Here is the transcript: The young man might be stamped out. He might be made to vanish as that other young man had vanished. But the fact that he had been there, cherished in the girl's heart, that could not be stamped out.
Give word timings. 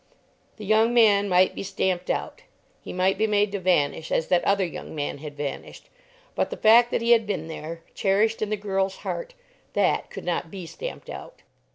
The 0.57 0.65
young 0.65 0.95
man 0.95 1.29
might 1.29 1.53
be 1.53 1.61
stamped 1.61 2.09
out. 2.09 2.41
He 2.81 2.91
might 2.91 3.19
be 3.19 3.27
made 3.27 3.51
to 3.51 3.59
vanish 3.59 4.11
as 4.11 4.29
that 4.29 4.43
other 4.45 4.65
young 4.65 4.95
man 4.95 5.19
had 5.19 5.37
vanished. 5.37 5.89
But 6.33 6.49
the 6.49 6.57
fact 6.57 6.89
that 6.89 7.03
he 7.03 7.11
had 7.11 7.27
been 7.27 7.47
there, 7.47 7.81
cherished 7.93 8.41
in 8.41 8.49
the 8.49 8.57
girl's 8.57 8.95
heart, 9.05 9.35
that 9.73 10.09
could 10.09 10.25
not 10.25 10.49
be 10.49 10.65
stamped 10.65 11.11
out. 11.11 11.43